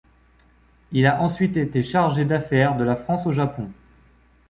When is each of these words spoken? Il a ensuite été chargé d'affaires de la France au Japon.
Il 0.91 1.05
a 1.05 1.21
ensuite 1.21 1.57
été 1.57 1.83
chargé 1.83 2.25
d'affaires 2.25 2.75
de 2.75 2.83
la 2.83 2.95
France 2.95 3.27
au 3.27 3.31
Japon. 3.31 3.69